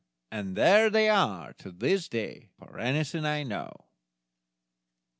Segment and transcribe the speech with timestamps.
[0.31, 3.85] And there they are to this day, for anything I know.